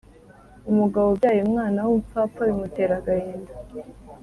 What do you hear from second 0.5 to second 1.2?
Umugabo